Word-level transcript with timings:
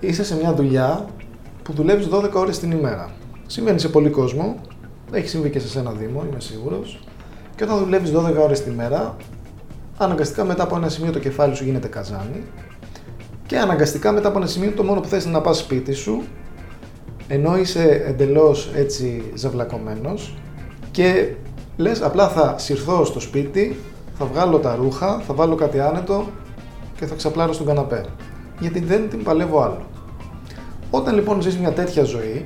είσαι 0.00 0.24
σε 0.24 0.36
μια 0.36 0.54
δουλειά 0.54 1.06
που 1.62 1.72
δουλεύεις 1.72 2.08
12 2.10 2.30
ώρες 2.34 2.58
την 2.58 2.70
ημέρα. 2.70 3.10
Συμβαίνει 3.46 3.80
σε 3.80 3.88
πολύ 3.88 4.10
κόσμο. 4.10 4.60
Έχει 5.12 5.28
συμβεί 5.28 5.50
και 5.50 5.58
σε 5.58 5.78
ένα 5.78 5.90
Δήμο, 5.90 6.24
είμαι 6.30 6.40
σίγουρος. 6.40 7.00
Και 7.56 7.64
όταν 7.64 7.78
δουλεύεις 7.78 8.12
12 8.12 8.42
ώρες 8.42 8.62
την 8.62 8.72
ημέρα, 8.72 9.16
αναγκαστικά 9.96 10.44
μετά 10.44 10.62
από 10.62 10.76
ένα 10.76 10.88
σημείο 10.88 11.12
το 11.12 11.18
κεφάλι 11.18 11.54
σου 11.54 11.64
γίνεται 11.64 11.88
καζάνι. 11.88 12.42
Και 13.46 13.58
αναγκαστικά 13.58 14.12
μετά 14.12 14.28
από 14.28 14.38
ένα 14.38 14.46
σημείο 14.46 14.70
το 14.70 14.84
μόνο 14.84 15.00
που 15.00 15.08
θες 15.08 15.24
είναι 15.24 15.32
να 15.32 15.40
πας 15.40 15.58
σπίτι 15.58 15.92
σου 15.92 16.22
ενώ 17.28 17.58
είσαι 17.58 18.04
εντελώς 18.06 18.70
έτσι 18.74 19.30
ζευλακωμένος 19.34 20.36
και 20.90 21.34
λες 21.76 22.02
απλά 22.02 22.28
θα 22.28 22.54
συρθώ 22.58 23.04
στο 23.04 23.20
σπίτι, 23.20 23.78
θα 24.18 24.24
βγάλω 24.24 24.58
τα 24.58 24.74
ρούχα, 24.74 25.18
θα 25.18 25.34
βάλω 25.34 25.54
κάτι 25.54 25.80
άνετο 25.80 26.26
και 26.98 27.06
θα 27.06 27.14
ξαπλάρω 27.14 27.52
στον 27.52 27.66
καναπέ. 27.66 28.04
Γιατί 28.60 28.80
δεν 28.80 29.08
την 29.08 29.22
παλεύω 29.22 29.62
άλλο. 29.62 29.86
Όταν 30.90 31.14
λοιπόν 31.14 31.40
ζεις 31.42 31.58
μια 31.58 31.72
τέτοια 31.72 32.04
ζωή, 32.04 32.44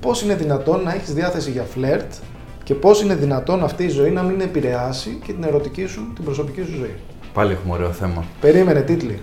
πώς 0.00 0.22
είναι 0.22 0.34
δυνατόν 0.34 0.82
να 0.82 0.94
έχεις 0.94 1.14
διάθεση 1.14 1.50
για 1.50 1.62
φλερτ 1.62 2.12
και 2.64 2.74
πώς 2.74 3.02
είναι 3.02 3.14
δυνατόν 3.14 3.64
αυτή 3.64 3.84
η 3.84 3.88
ζωή 3.88 4.10
να 4.10 4.22
μην 4.22 4.40
επηρεάσει 4.40 5.18
και 5.26 5.32
την 5.32 5.44
ερωτική 5.44 5.86
σου, 5.86 6.12
την 6.14 6.24
προσωπική 6.24 6.62
σου 6.62 6.76
ζωή. 6.76 6.94
Πάλι 7.32 7.52
έχουμε 7.52 7.74
ωραίο 7.74 7.92
θέμα. 7.92 8.24
Περίμενε 8.40 8.80
τίτλοι. 8.80 9.20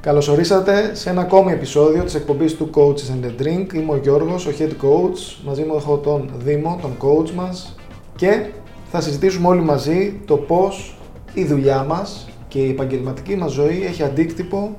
Καλώς 0.00 0.28
ορίσατε 0.28 0.94
σε 0.94 1.10
ένα 1.10 1.20
ακόμη 1.20 1.52
επεισόδιο 1.52 2.04
της 2.04 2.14
εκπομπής 2.14 2.56
του 2.56 2.70
Coaches 2.74 3.12
and 3.12 3.24
the 3.24 3.42
Drink. 3.42 3.74
Είμαι 3.74 3.92
ο 3.92 3.96
Γιώργος, 3.96 4.46
ο 4.46 4.50
Head 4.58 4.70
Coach. 4.84 5.42
Μαζί 5.44 5.62
μου 5.62 5.74
έχω 5.76 5.96
τον 5.96 6.30
Δήμο, 6.38 6.78
τον 6.82 6.96
coach 7.00 7.30
μας. 7.30 7.74
Και 8.16 8.46
θα 8.92 9.00
συζητήσουμε 9.00 9.48
όλοι 9.48 9.60
μαζί 9.60 10.20
το 10.24 10.36
πώς 10.36 10.96
η 11.34 11.44
δουλειά 11.44 11.84
μας 11.84 12.28
και 12.48 12.58
η 12.58 12.70
επαγγελματική 12.70 13.36
μας 13.36 13.52
ζωή 13.52 13.84
έχει 13.86 14.02
αντίκτυπο 14.02 14.74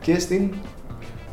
και 0.00 0.18
στην 0.18 0.54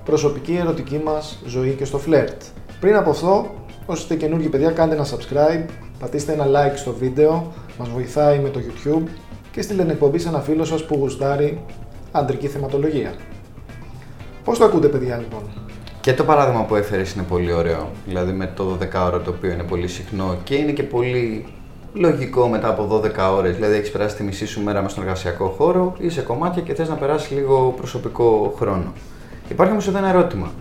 προσωπική 0.06 0.56
ερωτική 0.56 1.02
μας 1.04 1.42
ζωή 1.46 1.72
και 1.72 1.86
στο 1.86 1.98
φλερτ. 1.98 2.42
Πριν 2.80 2.96
από 2.96 3.10
αυτό, 3.10 3.56
όσοι 3.86 4.02
είστε 4.02 4.16
καινούργιοι 4.16 4.48
παιδιά, 4.48 4.72
κάντε 4.72 4.96
ένα 4.96 5.06
subscribe, 5.06 5.66
πατήστε 6.00 6.34
ένα 6.34 6.46
like 6.46 6.76
στο 6.76 6.94
βίντεο, 6.94 7.52
μας 7.80 7.90
βοηθάει 7.90 8.40
με 8.40 8.50
το 8.50 8.60
YouTube 8.60 9.08
και 9.52 9.62
στείλτε 9.62 9.82
την 9.82 9.92
εκπομπή 9.92 10.20
σε 10.20 10.28
ένα 10.28 10.40
φίλο 10.40 10.66
σας 10.66 10.86
που 10.86 10.96
γουστάρει 10.96 11.62
αντρική 12.12 12.48
θεματολογία. 12.48 13.14
Πώς 14.44 14.58
το 14.58 14.66
ακούτε 14.66 14.88
παιδιά 14.88 15.18
λοιπόν; 15.18 15.42
Και 16.02 16.14
το 16.14 16.24
παράδειγμα 16.24 16.64
που 16.64 16.76
έφερες 16.76 17.14
είναι 17.14 17.26
πολύ 17.30 17.54
ωραίο. 17.54 17.90
Δηλαδή 18.06 18.32
με 18.32 18.52
το 18.56 18.78
12ωρο 18.82 19.22
το 19.24 19.34
οποίο 19.38 19.52
είναι 19.52 19.64
πολύ 19.64 19.88
συχνό 19.88 20.38
και 20.44 20.56
είναι 20.56 20.72
και 20.72 20.84
πολύ 20.84 21.46
λογικό 21.94 22.48
μετά 22.48 22.70
από 22.70 23.02
12 23.04 23.36
ώρες. 23.38 23.56
Δηλαδή 23.56 23.76
έχεις 23.76 23.92
περάσει 23.92 24.16
τη 24.16 24.24
μισή 24.24 24.46
σου 24.46 24.62
μέρα 24.64 24.82
με 24.82 24.90
στον 24.90 25.04
εργασιακό 25.04 25.46
χώρο, 25.58 25.94
είσαι 26.00 26.22
κομμάτια 26.22 26.62
και 26.62 26.74
θες 26.74 26.90
να 26.90 26.96
περάσεις 26.96 27.32
λίγο 27.32 27.74
προσωπικό 27.78 28.54
χρόνο. 28.58 28.94
Υπάρχει 29.50 29.72
όμως 29.72 29.88
εδώ 29.88 29.98
ένα 29.98 30.10
ερώτημα. 30.10 30.52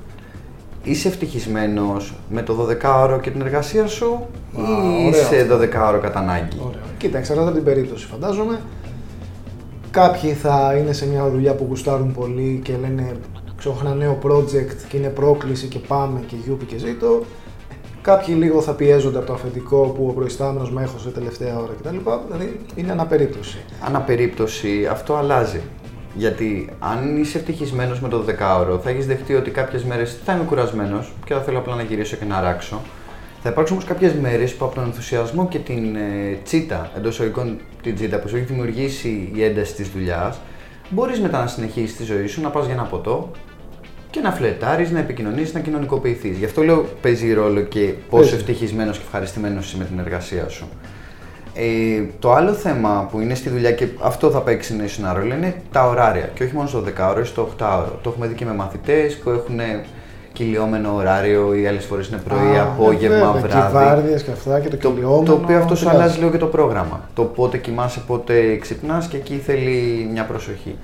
Είσαι 0.82 1.08
ευτυχισμένος 1.08 2.14
με 2.28 2.42
το 2.42 2.68
12ωρο 2.68 3.18
και 3.20 3.30
την 3.30 3.40
εργασία 3.40 3.86
σου 3.86 4.26
ή 4.56 4.60
ωραίο 4.60 5.08
είσαι 5.08 5.46
12ωρο 5.50 5.98
κατά 6.00 6.18
ανάγκη; 6.18 6.56
Ωραία. 6.66 6.80
Κοίτα, 6.98 7.18
εξαρτάται 7.18 7.48
από 7.48 7.56
την 7.56 7.64
περίπτωση 7.64 8.06
φαντάζομαι. 8.06 8.60
Κάποιοι 9.90 10.32
θα 10.32 10.76
είναι 10.78 10.92
σε 10.92 11.06
μια 11.06 11.28
δουλειά 11.28 11.54
που 11.54 11.66
γουστάρουν 11.68 12.12
πολύ 12.12 12.60
και 12.64 12.72
λένε 12.80 13.16
ξέρω, 13.56 13.74
έχω 13.74 13.86
ένα 13.86 13.94
νέο 13.94 14.18
project 14.22 14.76
και 14.88 14.96
είναι 14.96 15.08
πρόκληση 15.08 15.66
και 15.66 15.78
πάμε 15.78 16.20
και 16.26 16.36
γιούπι 16.44 16.64
και 16.64 16.78
ζήτω. 16.78 17.24
Κάποιοι 18.02 18.34
λίγο 18.38 18.60
θα 18.60 18.72
πιέζονται 18.72 19.18
από 19.18 19.26
το 19.26 19.32
αφεντικό 19.32 19.76
που 19.96 20.06
ο 20.08 20.12
προϊστάμενος 20.12 20.70
με 20.70 20.82
έχωσε 20.82 21.10
τελευταία 21.10 21.58
ώρα 21.58 21.72
κτλ. 21.80 21.96
Δηλαδή 22.26 22.60
είναι 22.74 22.92
αναπερίπτωση. 22.92 23.58
Αναπερίπτωση 23.86 24.86
αυτό 24.90 25.14
αλλάζει. 25.14 25.60
Γιατί 26.14 26.68
αν 26.78 27.16
είσαι 27.16 27.38
ευτυχισμένος 27.38 28.00
με 28.00 28.08
το 28.08 28.24
12ωρο, 28.28 28.80
θα 28.82 28.90
έχεις 28.90 29.06
δεχτεί 29.06 29.34
ότι 29.34 29.50
κάποιες 29.50 29.84
μέρες 29.84 30.18
θα 30.24 30.32
είμαι 30.32 30.44
κουρασμένος 30.44 31.12
και 31.24 31.34
θα 31.34 31.40
θέλω 31.40 31.58
απλά 31.58 31.75
να 31.75 31.82
γυρίσω 31.82 32.16
και 32.16 32.25
να 32.25 32.41
ράξω. 32.41 32.80
Θα 33.42 33.50
υπάρξουν 33.50 33.76
όμως 33.76 33.88
κάποιες 33.88 34.14
μέρες 34.14 34.54
που 34.54 34.64
από 34.64 34.75
τον 34.75 34.84
ενθουσιασμό 34.84 35.48
και 35.48 35.58
την 35.58 35.96
ε, 35.96 36.38
τσίτα, 36.44 36.91
εντός 36.96 37.12
εισαγωγικών 37.14 37.60
την 37.82 37.94
τσίτα 37.94 38.19
που 38.19 38.28
σου 38.28 38.36
έχει 38.36 38.44
δημιουργήσει 38.44 39.30
η 39.34 39.44
ένταση 39.44 39.75
της 39.75 39.88
δουλειάς, 39.88 40.41
μπορείς 40.91 41.20
μετά 41.20 41.41
να 41.41 41.46
συνεχίσεις 41.46 41.96
τη 41.96 42.04
ζωή 42.04 42.26
σου, 42.26 42.41
να 42.41 42.48
πας 42.48 42.64
για 42.64 42.75
ένα 42.75 42.84
ποτό 42.84 43.30
και 44.10 44.21
να 44.21 44.31
φλετάρει, 44.32 44.88
να 44.93 44.98
επικοινωνήσεις, 44.98 45.54
να 45.54 45.60
κοινωνικοποιηθείς. 45.60 46.38
Γι' 46.38 46.44
αυτό 46.44 46.62
λέω 46.62 46.84
παίζει 47.03 47.32
ρόλο 47.32 47.60
και 47.60 47.81
πόσο 48.10 48.22
Παίζει. 48.22 48.34
ευτυχισμένος 48.37 48.97
και 48.98 49.03
ευχαριστημένος 49.06 49.66
είσαι 49.66 49.76
με 49.78 49.84
την 49.84 49.98
εργασία 49.98 50.48
σου. 50.48 50.69
Ε, 51.54 52.03
το 52.19 52.32
άλλο 52.32 52.53
θέμα 52.53 53.09
που 53.10 53.20
είναι 53.20 53.34
στη 53.34 53.49
δουλειά 53.49 53.72
και 53.72 53.87
αυτό 54.03 54.31
θα 54.31 54.41
παίξει 54.41 54.76
να 54.76 54.84
ένα 54.99 55.12
ρόλο 55.12 55.34
είναι 55.34 55.54
τα 55.72 55.87
ωράρια. 55.88 56.31
Και 56.34 56.43
όχι 56.44 56.54
μόνο 56.54 56.69
στο 56.69 56.82
10ωρο, 56.87 57.20
στο 57.25 57.49
8ωρο. 57.59 57.93
Το 58.03 58.10
έχουμε 58.10 58.26
δει 58.26 58.34
και 58.34 58.44
με 58.44 58.53
μαθητές 58.54 59.16
που 59.16 59.31
έχουν 59.31 59.60
κυλιόμενο 60.32 60.94
ωράριο 60.94 61.54
ή 61.54 61.66
άλλες 61.66 61.84
φορές 61.84 62.09
είναι 62.09 62.20
πρωί, 62.28 62.56
Α, 62.56 62.62
απόγευμα, 62.62 63.32
βέβαια, 63.32 63.41
Και 63.41 63.49
βράδυ. 63.56 63.72
βάρδιες 63.75 64.22
και 64.22 64.31
αυτά 64.31 64.60
και 64.60 64.69
το, 64.69 64.76
Το, 64.76 64.91
κυλιόμενο. 64.91 65.22
το 65.22 65.32
οποίο 65.32 65.56
αυτό 65.59 65.75
σου 65.75 65.84
πειράζει. 65.84 66.03
αλλάζει 66.03 66.19
λίγο 66.19 66.31
και 66.31 66.38
το 66.38 66.47
πρόγραμμα. 66.47 67.09
Το 67.15 67.22
πότε 67.22 67.59
κοιμάσαι, 67.59 68.00
πότε 68.06 68.56
ξυπνάς 68.56 69.06
και 69.06 69.16
εκεί 69.16 69.34
θέλει 69.47 70.09
μια 70.12 70.25
προσοχή. 70.25 70.76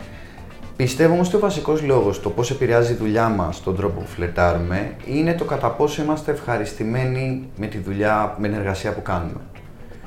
Πιστεύω 0.77 1.13
όμως 1.13 1.27
ότι 1.27 1.37
ο 1.37 1.39
βασικός 1.39 1.83
λόγος 1.83 2.21
το 2.21 2.31
πώς 2.31 2.51
επηρεάζει 2.51 2.93
η 2.93 2.97
δουλειά 2.97 3.29
μας 3.29 3.63
τον 3.63 3.77
τρόπο 3.77 4.01
που 4.01 4.07
φλερτάρουμε 4.07 4.93
είναι 5.07 5.35
το 5.35 5.45
κατά 5.45 5.69
πόσο 5.71 6.03
είμαστε 6.03 6.33
ευχαριστημένοι 6.33 7.49
με 7.57 7.67
τη 7.67 7.79
δουλειά, 7.79 8.35
με 8.39 8.49
την 8.49 8.57
εργασία 8.57 8.93
που 8.93 9.03
κάνουμε. 9.03 9.41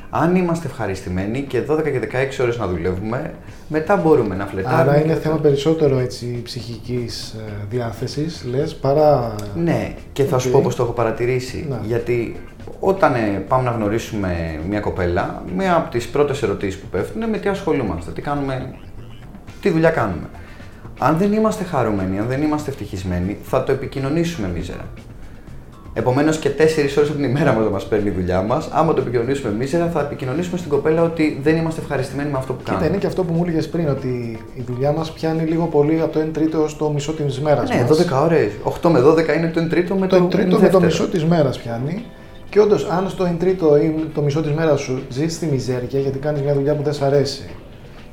Αν 0.09 0.35
είμαστε 0.35 0.68
ευχαριστημένοι 0.68 1.41
και 1.41 1.62
12 1.69 1.84
και 1.84 2.00
16 2.40 2.41
ώρες 2.41 2.58
να 2.58 2.68
δουλεύουμε, 2.68 3.34
μετά 3.68 3.96
μπορούμε 3.97 4.35
να 4.35 4.46
φλερτάρουμε. 4.45 4.81
Άρα 4.81 5.00
είναι 5.03 5.13
και- 5.13 5.19
θέμα 5.19 5.35
περισσότερο 5.38 5.97
έτσι, 6.00 6.41
ψυχικής 6.44 7.35
ε, 7.47 7.52
διάθεσης, 7.69 8.46
λες, 8.50 8.75
παρά... 8.75 9.35
Ναι, 9.56 9.94
και 10.13 10.24
θα 10.24 10.38
σου 10.40 10.47
Οκ. 10.50 10.53
πω 10.56 10.62
πώς 10.63 10.75
το 10.75 10.84
έχω 10.84 10.91
παρατηρήσει. 10.91 11.66
Ναι. 11.69 11.78
Γιατί 11.85 12.35
όταν 12.79 13.13
ε, 13.16 13.44
πάμε 13.47 13.63
να 13.63 13.72
γνωρίσουμε 13.72 14.59
μια 14.69 14.79
κοπέλα, 14.79 15.44
μία 15.58 15.75
από 15.75 15.91
τις 15.91 16.08
πρώτες 16.08 16.44
ερωτήσεις 16.44 16.79
που 16.79 16.88
πέφτουν 16.88 17.22
είναι 17.22 17.31
με 17.31 17.38
τι 17.38 17.50
ασχολούμαστε, 17.50 18.12
τι 18.12 18.22
κάνουμε, 18.22 18.74
τι 19.62 19.69
δουλειά 19.69 19.90
κάνουμε. 19.90 20.29
Αν 20.99 21.17
δεν 21.17 21.33
είμαστε 21.33 21.63
χαρούμενοι, 21.63 22.19
αν 22.19 22.25
δεν 22.27 22.41
είμαστε 22.41 22.69
ευτυχισμένοι, 22.69 23.37
θα 23.43 23.63
το 23.63 23.71
επικοινωνήσουμε 23.71 24.47
μίζερα. 24.55 24.85
Επομένως 25.93 26.37
και 26.37 26.49
4 26.49 26.97
ώρες 26.97 27.09
από 27.09 27.17
την 27.17 27.23
ημέρα 27.23 27.53
μας 27.53 27.69
μας 27.71 27.85
παίρνει 27.87 28.07
η 28.09 28.11
δουλειά 28.11 28.41
μας. 28.41 28.69
Άμα 28.71 28.93
το 28.93 29.01
επικοινωνήσουμε 29.01 29.53
μίζερα, 29.53 29.89
θα 29.89 29.99
επικοινωνήσουμε 29.99 30.57
στην 30.57 30.69
κοπέλα 30.69 31.01
ότι 31.03 31.39
δεν 31.43 31.55
είμαστε 31.55 31.81
ευχαριστημένοι 31.81 32.29
με 32.31 32.37
αυτό 32.37 32.53
που 32.53 32.59
Κοίτα, 32.59 32.71
κάνουμε. 32.71 32.89
είναι 32.89 32.97
και 32.97 33.07
αυτό 33.07 33.23
που 33.23 33.33
μου 33.33 33.43
έλεγες 33.43 33.69
πριν, 33.69 33.89
ότι 33.89 34.39
η 34.53 34.61
δουλειά 34.67 34.91
μας 34.91 35.11
πιάνει 35.11 35.41
λίγο 35.41 35.65
πολύ 35.65 36.01
από 36.01 36.11
το 36.13 36.19
1 36.19 36.29
τρίτο 36.33 36.67
στο 36.67 36.89
μισό 36.91 37.11
της 37.11 37.39
μέρας 37.39 37.69
Ναι, 37.69 37.75
μας. 37.75 37.87
12 37.97 38.21
ώρες. 38.23 38.51
8 38.63 38.89
με 38.89 38.99
12 38.99 39.33
είναι 39.33 39.47
το 39.47 39.59
1 39.59 39.69
τρίτο 39.69 39.95
με 39.95 40.07
Το 40.07 40.17
το, 40.17 40.23
1 40.25 40.29
τρίτο 40.29 40.45
με 40.47 40.51
το 40.53 40.59
δεύτερο. 40.59 40.83
μισό 40.85 41.07
της 41.07 41.25
μέρας 41.25 41.59
πιάνει. 41.59 42.03
Και 42.49 42.59
όντως, 42.59 42.87
αν 42.89 43.09
στο 43.09 43.25
1 43.25 43.37
τρίτο 43.39 43.77
ή 43.77 43.95
το 44.13 44.21
μισό 44.21 44.41
της 44.41 44.51
μέρας 44.51 44.79
σου 44.81 45.01
ζεις 45.09 45.33
στη 45.33 45.45
μιζέρια 45.45 45.99
γιατί 45.99 46.17
κάνεις 46.17 46.41
μια 46.41 46.53
δουλειά 46.53 46.75
που 46.75 46.83
δεν 46.83 46.93
σ' 46.93 47.01
αρέσει 47.01 47.49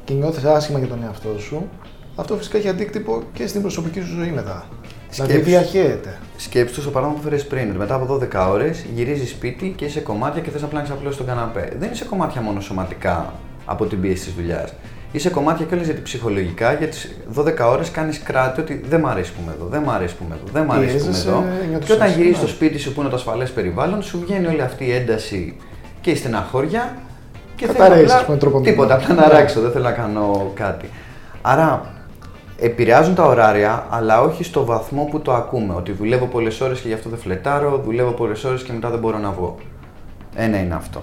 και 0.05 0.15
νιώθεις 0.15 0.45
άσχημα 0.45 0.79
για 0.79 0.89
τον 0.89 0.99
εαυτό 1.05 1.39
σου, 1.39 1.69
αυτό 2.17 2.37
φυσικά 2.37 2.59
έχει 2.59 2.69
αντίκτυπο 2.69 3.23
και 3.33 3.47
στην 3.47 3.61
προσωπική 3.61 4.01
σου 4.01 4.15
ζωή 4.19 4.31
μετά. 4.31 4.67
Δηλαδή 5.11 5.33
Σκέψου. 5.33 5.51
διαχέεται. 5.51 6.19
Σκέψου 6.37 6.83
το 6.85 6.91
παράδειγμα 6.91 7.21
που 7.23 7.29
φέρε 7.29 7.43
πριν. 7.43 7.69
ότι 7.69 7.79
Μετά 7.79 7.95
από 7.95 8.19
12 8.35 8.49
ώρες 8.51 8.85
γυρίζεις 8.95 9.31
σπίτι 9.31 9.73
και 9.77 9.85
είσαι 9.85 10.01
κομμάτια 10.01 10.41
και 10.43 10.51
θες 10.51 10.63
να 10.63 10.69
πλάνεις 10.69 10.91
απλώς 10.91 11.15
στον 11.15 11.27
καναπέ. 11.27 11.73
Δεν 11.79 11.91
είσαι 11.93 12.05
κομμάτια 12.05 12.41
μόνο 12.41 12.61
σωματικά 12.61 13.33
από 13.65 13.87
την 13.87 14.01
πίεση 14.01 14.25
της 14.25 14.35
δουλειάς. 14.35 14.73
Είσαι 15.13 15.31
κομμάτια 15.31 15.67
κιόλα 15.67 15.83
γιατί 15.83 16.01
ψυχολογικά 16.01 16.73
για 16.73 16.87
τις 16.87 17.17
12 17.35 17.67
ώρες 17.71 17.91
κάνεις 17.91 18.19
κράτη 18.19 18.61
ότι 18.61 18.81
δεν 18.89 19.01
μ' 19.01 19.07
αρέσει 19.07 19.33
που 19.33 19.39
είμαι 19.43 19.53
εδώ, 19.59 19.67
δεν 19.67 19.83
μ' 19.83 19.91
αρέσει 19.91 20.15
που 20.17 20.25
είμαι 20.27 20.35
εδώ, 20.35 20.53
δεν 20.53 20.65
μ' 20.65 20.71
αρέσει 20.73 20.93
που 20.97 21.03
είμαι 21.03 21.11
Πιέζεσαι, 21.11 21.29
εδώ. 21.29 21.45
νιώθεις 21.69 21.87
Και 21.87 21.93
όταν 21.93 22.07
άσχημα. 22.07 22.23
γυρίζεις 22.23 22.39
στο 22.43 22.49
σπίτι 22.49 22.79
σου 22.79 22.93
που 22.93 23.01
είναι 23.01 23.11
το 23.11 23.17
ασφαλές 23.17 23.51
περιβάλλον, 23.51 24.03
σου 24.03 24.21
βγαίνει 24.27 24.47
όλη 24.47 24.61
αυτή 24.63 24.85
η 24.85 24.93
ένταση 24.93 25.57
και 26.01 26.11
η 26.11 26.15
στεναχώρια. 26.17 26.97
Και 27.57 27.67
θέλω 27.67 27.79
Καταραίσεις, 27.79 28.13
απλά- 28.13 28.29
με 28.29 28.37
τρόπο 28.37 28.61
Τίποτα, 28.61 28.97
μήνυμα. 28.97 29.13
απλά 29.13 29.27
να 29.27 29.33
Ναι. 29.33 29.39
ράξω, 29.41 29.61
δεν 29.61 29.71
θέλω 29.71 29.85
να 29.85 29.91
κάνω 29.93 30.51
κάτι. 30.55 30.89
Άρα 31.43 31.95
επηρεάζουν 32.59 33.15
τα 33.15 33.25
ωράρια, 33.25 33.87
αλλά 33.91 34.21
όχι 34.21 34.45
στο 34.45 34.65
βαθμό 34.65 35.09
που 35.11 35.21
το 35.21 35.33
ακούμε. 35.33 35.75
Ότι 35.75 35.93
δουλεύω 35.93 36.27
πολλές 36.27 36.61
ώρες 36.61 36.81
και 36.81 36.89
γι' 36.89 36.95
αυτό 36.95 37.09
δεν 37.09 37.19
φλετάρω, 37.19 37.81
δουλεύω 37.85 38.11
πολλές 38.11 38.45
ώρες 38.45 38.63
και 38.63 38.73
μετά 38.73 38.91
δεν 38.91 38.99
μπορώ 38.99 39.19
να 39.19 39.31
βγω. 39.31 39.57
Ένα 40.35 40.59
είναι 40.59 40.75
αυτό. 40.75 41.03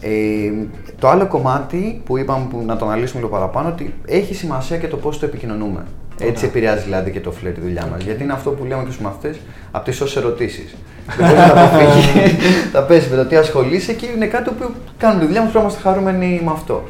Ε, 0.00 0.52
το 0.98 1.08
άλλο 1.08 1.26
κομμάτι 1.26 2.02
που 2.04 2.18
είπαμε 2.18 2.46
που 2.50 2.62
να 2.66 2.76
το 2.76 2.84
αναλύσουμε 2.84 3.20
λίγο 3.20 3.32
παραπάνω, 3.32 3.68
ότι 3.68 3.94
έχει 4.06 4.34
σημασία 4.34 4.76
και 4.76 4.88
το 4.88 4.96
πώς 4.96 5.18
το 5.18 5.26
επικοινωνούμε. 5.26 5.84
Έτσι 6.18 6.44
επηρεάζει 6.44 6.84
δηλαδή 6.84 7.10
και 7.10 7.20
το 7.20 7.30
φλερ 7.30 7.52
τη 7.52 7.60
δουλειά 7.60 7.88
μας. 7.92 8.02
Γιατί 8.02 8.22
είναι 8.22 8.32
αυτό 8.32 8.50
που 8.50 8.64
λέμε 8.64 8.82
και 8.82 8.90
στους 8.90 9.02
μαθητές 9.04 9.36
από 9.70 9.84
τις 9.84 10.00
όσες 10.00 10.16
ερωτήσεις. 10.16 10.76
Δεν 11.16 11.26
μπορεί 11.26 11.38
να 11.38 11.52
τα 11.52 11.64
αποφύγει. 11.64 12.36
Τα 12.72 12.82
πέσει 12.82 13.10
με 13.10 13.16
το 13.16 13.24
τι 13.24 13.36
ασχολείσαι 13.36 13.92
και 13.92 14.06
είναι 14.06 14.26
κάτι 14.26 14.50
που 14.50 14.70
κάνουμε 14.98 15.20
τη 15.20 15.26
δουλειά 15.26 15.42
μας, 15.42 15.50
πρέπει 15.50 15.56
να 15.56 15.60
είμαστε 15.60 15.88
χαρούμενοι 15.88 16.40
με 16.44 16.50
αυτό. 16.50 16.82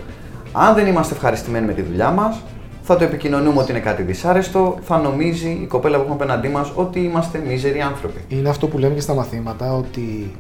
Αν 0.53 0.75
δεν 0.75 0.87
είμαστε 0.87 1.15
ευχαριστημένοι 1.15 1.67
με 1.67 1.73
τη 1.73 1.83
δουλειά 1.83 2.11
μας, 2.11 2.43
θα 2.87 2.97
το 2.97 3.05
επικοινωνούμε 3.05 3.61
ότι 3.61 3.71
είναι 3.71 3.81
κάτι 3.81 4.03
δυσάρεστο, 4.03 4.79
θα 4.83 4.99
νομίζει 4.99 5.51
η 5.63 5.67
κοπέλα 5.67 5.97
που 5.97 6.03
έχουμε 6.03 6.15
απέναντί 6.15 6.49
μας 6.49 6.73
ότι 6.75 7.01
είμαστε 7.01 7.43
μίζεροι 7.47 7.81
άνθρωποι. 7.81 8.21
Είναι 8.29 8.49
αυτό 8.49 8.67
που 8.67 8.79
λέμε 8.79 8.95
και 8.95 9.01
στα 9.01 9.15
μαθήματα 9.15 9.75
ότι 9.75 10.37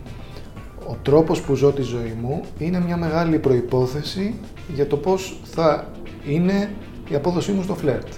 ο 0.89 0.97
τρόπος 1.03 1.41
που 1.41 1.55
ζω 1.55 1.73
τη 1.73 1.83
ζωή 1.83 2.17
μου 2.23 2.41
είναι 2.59 2.81
μια 2.81 2.97
μεγάλη 2.97 3.39
προϋπόθεση 3.39 4.35
για 4.75 4.87
το 4.87 4.97
πώς 4.97 5.41
θα 5.45 5.87
είναι 6.27 6.71
η 7.09 7.15
απόδοσή 7.15 7.53
μου 7.53 7.63
στο 7.63 7.75
φλερτ. 7.75 8.09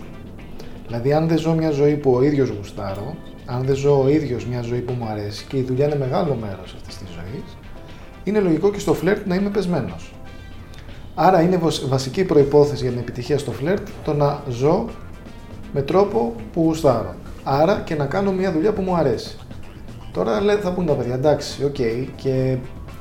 Δηλαδή, 0.87 1.13
αν 1.13 1.29
δεν 1.29 1.39
ζω 1.39 1.53
μια 1.53 1.71
ζωή 1.71 1.97
που 1.97 2.13
ο 2.13 2.23
ίδιος 2.23 2.49
γουστάρω, 2.49 3.17
αν 3.47 3.63
δεν 3.63 3.75
ζω 3.75 4.03
ο 4.03 4.09
ίδιος 4.09 4.47
μια 4.47 4.63
ζωή 4.63 4.81
που 4.81 4.93
μου 4.93 5.07
αρέσει 5.11 5.45
και 5.49 5.57
η 5.57 5.63
δουλειά 5.63 5.87
είναι 5.87 5.97
μεγάλο 5.97 6.39
μέρος 6.41 6.75
αυτής 6.75 6.99
της 6.99 7.09
ζωής, 7.09 7.57
είναι 8.25 8.41
λογικό 8.41 8.71
και 8.71 8.79
στο 8.79 8.95
φλερτ 8.95 9.27
να 9.27 9.35
είμαι 9.35 9.51
πεσμένος. 9.51 10.16
Άρα 11.19 11.41
είναι 11.41 11.61
βασική 11.89 12.25
προϋπόθεση 12.25 12.83
για 12.83 12.91
την 12.91 13.01
επιτυχία 13.01 13.39
στο 13.39 13.51
φλερτ 13.51 13.89
το 14.05 14.15
να 14.15 14.43
ζω 14.49 14.87
με 15.73 15.83
τρόπο 15.83 16.35
που 16.53 16.63
γουστάρω. 16.63 17.15
Άρα 17.45 17.83
και 17.85 17.95
να 17.95 18.07
κάνω 18.07 18.33
μια 18.33 18.53
δουλειά 18.53 18.73
που 18.73 18.83
μου 18.83 18.97
αρέσει. 18.97 19.37
Τώρα 20.13 20.41
θα 20.63 20.73
πούνε 20.73 20.87
τα 20.87 20.95
παιδιά, 20.95 21.15
εντάξει, 21.15 21.65
ok, 21.65 21.75
okay, 21.79 22.07
και 22.17 22.57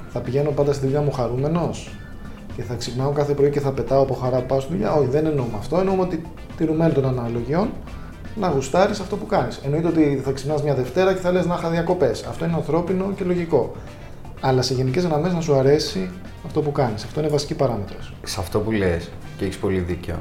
θα 0.09 0.19
πηγαίνω 0.19 0.49
πάντα 0.49 0.73
στη 0.73 0.85
δουλειά 0.85 1.01
μου 1.01 1.11
χαρούμενος 1.11 1.89
και 2.55 2.61
θα 2.61 2.73
ξυπνάω 2.75 3.11
κάθε 3.11 3.33
πρωί 3.33 3.49
και 3.49 3.59
θα 3.59 3.71
πετάω 3.71 4.01
από 4.01 4.13
χαρά 4.13 4.41
πάω 4.41 4.59
στη 4.59 4.71
δουλειά. 4.71 4.93
Όχι, 4.93 5.07
δεν 5.07 5.25
εννοούμε 5.25 5.57
αυτό. 5.57 5.79
Εννοούμε 5.79 6.01
ότι 6.01 6.21
τηρουμένων 6.57 6.93
των 6.93 7.05
αναλογιών 7.05 7.69
να 8.35 8.47
γουστάρεις 8.47 8.99
αυτό 8.99 9.15
που 9.15 9.25
κάνεις. 9.25 9.61
Εννοείται 9.65 9.87
ότι 9.87 10.21
θα 10.23 10.31
ξυπνάς 10.31 10.63
μια 10.63 10.73
Δευτέρα 10.73 11.13
και 11.13 11.19
θα 11.19 11.31
λες 11.31 11.45
να 11.45 11.55
είχα 11.55 11.69
διακοπές. 11.69 12.23
Αυτό 12.23 12.45
είναι 12.45 12.53
ανθρώπινο 12.53 13.13
και 13.15 13.23
λογικό. 13.23 13.71
Αλλά 14.39 14.61
σε 14.61 14.73
γενικές 14.73 15.05
γραμμές 15.05 15.33
να 15.33 15.41
σου 15.41 15.55
αρέσει 15.55 16.09
αυτό 16.45 16.61
που 16.61 16.71
κάνεις. 16.71 17.03
Αυτό 17.03 17.19
είναι 17.19 17.29
βασική 17.29 17.55
παράμετρος. 17.55 18.13
Σε 18.23 18.39
αυτό 18.39 18.59
που 18.59 18.71
λες 18.71 19.11
και 19.37 19.45
έχεις 19.45 19.57
πολύ 19.57 19.79
δίκιο. 19.79 20.15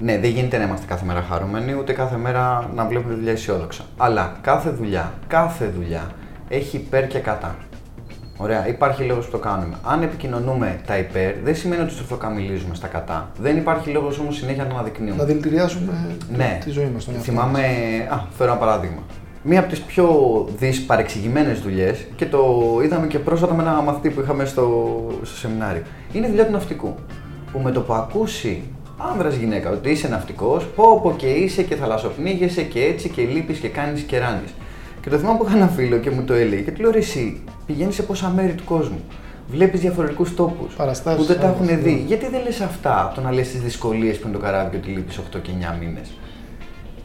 Ναι, 0.00 0.18
δεν 0.18 0.30
γίνεται 0.30 0.58
να 0.58 0.64
είμαστε 0.64 0.86
κάθε 0.86 1.04
μέρα 1.04 1.22
χαρούμενοι, 1.22 1.74
ούτε 1.74 1.92
κάθε 1.92 2.16
μέρα 2.16 2.70
να 2.74 2.84
βλέπουμε 2.84 3.14
δουλειά 3.14 3.32
αισιόδοξα. 3.32 3.84
Αλλά 3.96 4.36
κάθε 4.40 4.70
δουλειά, 4.70 5.12
κάθε 5.26 5.66
δουλειά 5.66 6.10
έχει 6.48 6.76
υπέρ 6.76 7.06
και 7.06 7.18
κατά. 7.18 7.56
Ωραία, 8.36 8.68
υπάρχει 8.68 9.02
λόγος 9.02 9.24
που 9.24 9.30
το 9.30 9.38
κάνουμε. 9.38 9.76
Αν 9.82 10.02
επικοινωνούμε 10.02 10.80
τα 10.86 10.98
υπέρ, 10.98 11.34
δεν 11.44 11.56
σημαίνει 11.56 11.82
ότι 11.82 11.92
στροφοκαμιλίζουμε 11.92 12.74
στα 12.74 12.86
κατά. 12.86 13.30
Δεν 13.38 13.56
υπάρχει 13.56 13.90
λόγος 13.90 14.18
όμως 14.18 14.36
συνέχεια 14.36 14.64
να 14.64 14.70
αναδεικνύουμε. 14.70 15.16
Να 15.16 15.24
δηλητηριάσουμε 15.24 16.16
ναι. 16.36 16.58
τη 16.64 16.70
ζωή 16.70 16.90
μας. 16.94 17.08
Θυμάμαι. 17.20 17.60
Α, 18.10 18.16
φέρω 18.36 18.50
ένα 18.50 18.60
παράδειγμα. 18.60 19.02
Μία 19.46 19.60
από 19.60 19.68
τις 19.68 19.80
πιο 19.80 20.08
δυσπαρεξηγημένες 20.58 21.60
δουλειές 21.60 22.06
και 22.16 22.26
το 22.26 22.40
είδαμε 22.84 23.06
και 23.06 23.18
πρόσφατα 23.18 23.54
με 23.54 23.62
ένα 23.62 23.82
μαθητή 23.82 24.10
που 24.10 24.20
είχαμε 24.20 24.44
στο, 24.44 24.90
στο 25.22 25.36
σεμινάριο. 25.36 25.82
Είναι 26.12 26.26
η 26.26 26.28
δουλειά 26.28 26.46
του 26.46 26.52
ναυτικού. 26.52 26.94
Που 27.52 27.58
με 27.58 27.70
το 27.70 27.80
που 27.80 27.92
ακούσει 27.92 28.62
άνδρας 29.12 29.34
γυναίκα 29.34 29.70
ότι 29.70 29.90
είσαι 29.90 30.08
ναυτικός, 30.08 30.64
πω 30.64 31.00
πω 31.02 31.14
και 31.16 31.26
είσαι 31.26 31.62
και 31.62 31.74
θαλασσοπνίγεσαι 31.74 32.62
και 32.62 32.84
έτσι 32.84 33.08
και 33.08 33.22
λείπεις 33.22 33.58
και 33.58 33.68
κάνεις 33.68 34.02
και 34.02 34.18
ράνεις. 34.18 34.54
Και 35.00 35.10
το 35.10 35.18
θυμάμαι 35.18 35.38
που 35.38 35.44
είχα 35.46 35.56
ένα 35.56 35.68
φίλο 35.68 35.96
και 35.96 36.10
μου 36.10 36.24
το 36.24 36.32
έλεγε 36.32 36.62
και 36.62 36.70
του 36.70 36.80
λέω: 36.80 36.90
Εσύ 36.94 37.42
πηγαίνεις 37.66 37.94
σε 37.94 38.02
πόσα 38.02 38.28
μέρη 38.28 38.52
του 38.52 38.64
κόσμου. 38.64 39.00
Βλέπεις 39.48 39.80
διαφορετικούς 39.80 40.34
τόπους 40.34 40.74
που 41.16 41.22
δεν 41.24 41.40
τα 41.40 41.46
έχουν 41.46 41.82
δει. 41.82 41.92
Ναι. 41.92 42.06
Γιατί 42.06 42.28
δεν 42.28 42.42
λες 42.42 42.60
αυτά, 42.60 43.12
το 43.14 43.20
να 43.20 43.32
λες 43.32 43.50
τις 43.50 43.60
δυσκολίες 43.60 44.18
που 44.18 44.28
είναι 44.28 44.36
το 44.36 44.42
καράβι 44.42 44.76
ότι 44.76 44.90
λείπεις 44.90 45.18
8 45.18 45.40
και 45.42 45.50
9 45.60 45.78
μήνες; 45.80 46.14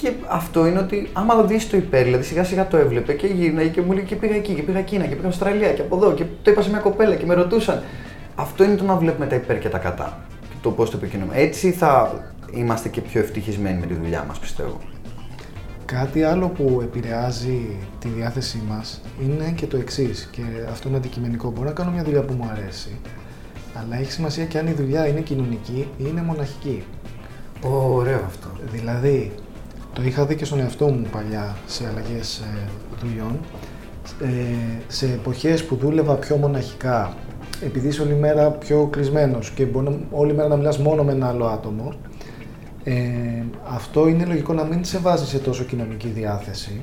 Και 0.01 0.11
αυτό 0.27 0.65
είναι 0.65 0.79
ότι 0.79 1.09
άμα 1.13 1.35
το 1.35 1.45
δεις 1.45 1.69
το 1.69 1.77
υπέρ, 1.77 2.03
δηλαδή 2.03 2.23
σιγά 2.23 2.43
σιγά 2.43 2.67
το 2.67 2.77
έβλεπε 2.77 3.13
και 3.13 3.27
γύρναγε 3.27 3.69
και 3.69 3.81
μου 3.81 3.91
λέει 3.91 4.03
και 4.03 4.15
πήγα 4.15 4.35
εκεί 4.35 4.53
και 4.53 4.61
πήγα 4.61 4.81
Κίνα 4.81 5.05
και 5.05 5.15
πήγα 5.15 5.27
Αυστραλία 5.27 5.73
και 5.73 5.81
από 5.81 5.95
εδώ 5.95 6.13
και 6.13 6.23
το 6.41 6.51
είπα 6.51 6.61
σε 6.61 6.69
μια 6.69 6.79
κοπέλα 6.79 7.15
και 7.15 7.25
με 7.25 7.33
ρωτούσαν. 7.33 7.83
Αυτό 8.35 8.63
είναι 8.63 8.75
το 8.75 8.83
να 8.83 8.95
βλέπουμε 8.95 9.25
τα 9.25 9.35
υπέρ 9.35 9.59
και 9.59 9.69
τα 9.69 9.77
κατά. 9.77 10.25
Το 10.61 10.71
πώς 10.71 10.89
το 10.89 10.97
επικοινωνούμε. 10.97 11.37
Έτσι 11.37 11.71
θα 11.71 12.23
είμαστε 12.51 12.89
και 12.89 13.01
πιο 13.01 13.21
ευτυχισμένοι 13.21 13.79
με 13.79 13.85
τη 13.85 13.93
δουλειά 13.93 14.23
μας, 14.27 14.39
πιστεύω. 14.39 14.77
Κάτι 15.85 16.23
άλλο 16.23 16.47
που 16.47 16.79
επηρεάζει 16.83 17.77
τη 17.99 18.07
διάθεσή 18.07 18.61
μας 18.67 19.01
είναι 19.23 19.53
και 19.55 19.65
το 19.65 19.77
εξής 19.77 20.29
και 20.31 20.41
αυτό 20.71 20.87
είναι 20.87 20.97
αντικειμενικό. 20.97 21.51
Μπορώ 21.51 21.67
να 21.67 21.73
κάνω 21.73 21.91
μια 21.91 22.03
δουλειά 22.03 22.21
που 22.21 22.33
μου 22.33 22.49
αρέσει, 22.51 22.99
αλλά 23.73 23.97
έχει 23.99 24.11
σημασία 24.11 24.45
και 24.45 24.57
αν 24.57 24.67
η 24.67 24.71
δουλειά 24.71 25.07
είναι 25.07 25.19
κοινωνική 25.19 25.87
ή 25.97 26.03
είναι 26.09 26.21
μοναχική. 26.21 26.83
Ωραίο 27.61 28.23
αυτό. 28.25 28.47
Δηλαδή, 28.71 29.31
το 29.99 30.05
είχα 30.05 30.25
δει 30.25 30.35
και 30.35 30.45
στον 30.45 30.59
εαυτό 30.59 30.87
μου 30.87 31.05
παλιά 31.11 31.57
σε 31.65 31.87
αλλαγές 31.87 32.37
ε, 32.37 32.67
δουλειών. 33.01 33.39
Ε, 34.21 34.81
σε 34.87 35.05
εποχές 35.05 35.65
που 35.65 35.75
δούλευα 35.75 36.15
πιο 36.15 36.35
μοναχικά, 36.35 37.13
επειδή 37.63 37.87
είσαι 37.87 38.01
όλη 38.01 38.13
μέρα 38.13 38.51
πιο 38.51 38.87
κλεισμένος 38.91 39.49
και 39.49 39.65
μπορεί 39.65 40.07
όλη 40.11 40.33
μέρα 40.33 40.47
να 40.47 40.55
μιλάς 40.55 40.77
μόνο 40.77 41.03
με 41.03 41.11
ένα 41.11 41.27
άλλο 41.27 41.45
άτομο, 41.45 41.93
ε, 42.83 42.93
αυτό 43.67 44.07
είναι 44.07 44.25
λογικό 44.25 44.53
να 44.53 44.63
μην 44.63 44.83
σε 44.83 44.97
βάζει 44.97 45.25
σε 45.25 45.39
τόσο 45.39 45.63
κοινωνική 45.63 46.07
διάθεση, 46.07 46.81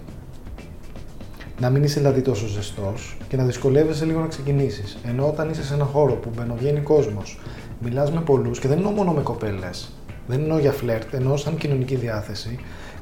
να 1.60 1.70
μην 1.70 1.82
είσαι 1.82 2.00
δηλαδή 2.00 2.20
τόσο 2.20 2.46
ζεστός 2.46 3.16
και 3.28 3.36
να 3.36 3.44
δυσκολεύεσαι 3.44 4.04
λίγο 4.04 4.20
να 4.20 4.26
ξεκινήσεις. 4.26 4.98
Ενώ 5.08 5.28
όταν 5.28 5.50
είσαι 5.50 5.64
σε 5.64 5.74
ένα 5.74 5.84
χώρο 5.84 6.12
που 6.14 6.30
μπαινοβγαίνει 6.36 6.80
κόσμος, 6.80 7.40
μιλάς 7.80 8.12
με 8.12 8.20
πολλούς 8.20 8.58
και 8.58 8.68
δεν 8.68 8.76
εννοώ 8.76 8.92
μόνο 8.92 9.12
με 9.12 9.20
κοπέλες, 9.20 9.92
δεν 10.26 10.40
εννοώ 10.40 10.58
για 10.58 10.72
φλερτ, 10.72 11.14
εννοώ 11.14 11.36
σαν 11.36 11.56
κοινωνική 11.56 11.94
διάθεση, 11.94 12.58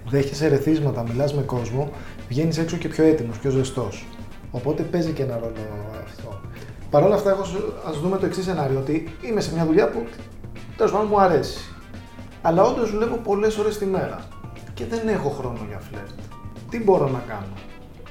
δέχεσαι 0.09 0.47
ερεθίσματα, 0.47 1.03
μιλάς 1.03 1.35
με 1.35 1.43
κόσμο, 1.43 1.91
βγαίνεις 2.29 2.59
έξω 2.59 2.77
και 2.77 2.89
πιο 2.89 3.05
έτοιμος, 3.05 3.39
πιο 3.39 3.51
ζεστός. 3.51 4.07
Οπότε 4.51 4.83
παίζει 4.83 5.13
και 5.13 5.23
ένα 5.23 5.35
ρόλο 5.35 5.53
αυτό. 6.05 6.41
Παρ' 6.91 7.03
όλα 7.03 7.15
αυτά, 7.15 7.37
ας 7.89 8.01
δούμε 8.01 8.19
το 8.19 8.27
εξής 8.27 8.45
σενάριο, 8.45 8.79
ότι 8.79 9.17
είμαι 9.23 9.41
σε 9.41 9.55
μια 9.55 9.67
δουλειά 9.67 9.89
που 9.89 10.07
τέλος 10.77 10.93
πάντων 10.93 11.07
μου 11.11 11.21
αρέσει. 11.21 11.59
Αλλά 12.43 12.63
όντως 12.63 12.91
δουλεύω 12.91 13.17
πολλές 13.17 13.59
ώρες 13.59 13.79
τη 13.79 13.85
μέρα 13.85 14.29
και 14.75 14.85
δεν 14.87 15.09
έχω 15.09 15.29
χρόνο 15.29 15.59
για 15.69 15.79
φλερτ. 15.79 16.19
Τι 16.71 16.83
μπορώ 16.83 17.09
να 17.09 17.23
κάνω; 17.29 17.53